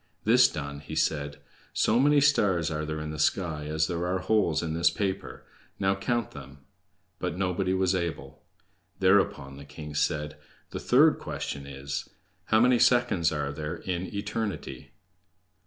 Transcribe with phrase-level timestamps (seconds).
[0.23, 1.37] This done, he said:
[1.73, 5.45] "So many stars are there in the sky as there are holes in this paper;
[5.79, 6.61] now count them."
[7.19, 8.41] But nobody was able.
[8.97, 10.37] Thereupon the king said:
[10.71, 12.09] "The third question is:
[12.45, 14.93] How many seconds are there in eternity?"